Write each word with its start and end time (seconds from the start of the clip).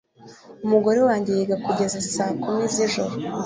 Umugore 0.65 0.99
wanjye 1.07 1.29
yiga 1.37 1.55
kugeza 1.65 1.97
saa 2.13 2.33
kumi 2.41 2.63
z'ijoro 2.73 3.13